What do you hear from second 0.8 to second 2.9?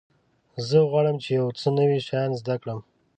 غواړم چې یو څه نوي شیان زده کړم.